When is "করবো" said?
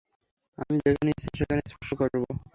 2.01-2.29